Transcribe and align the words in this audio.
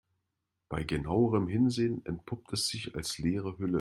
Bei 0.67 0.83
genauerem 0.83 1.47
Hinsehen 1.47 2.03
entpuppt 2.07 2.51
es 2.53 2.63
sich 2.67 2.95
als 2.95 3.19
leere 3.19 3.59
Hülle. 3.59 3.69